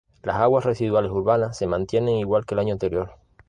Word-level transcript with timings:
las 0.23 0.37
aguas 0.37 0.65
residuales 0.65 1.11
urbanas 1.11 1.55
se 1.55 1.67
mantienen 1.67 2.15
igual 2.17 2.43
que 2.43 2.55
el 2.55 2.59
año 2.61 2.73
anterior 2.73 3.17